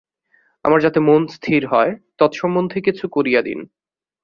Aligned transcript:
আমার 0.65 0.79
যাতে 0.81 0.99
মন 0.99 1.21
স্থির 1.27 1.61
হয়, 1.67 1.91
তৎসম্বন্ধে 2.17 2.79
কিছু 2.81 3.05
করিয়া 3.07 3.41
দিন। 3.41 3.59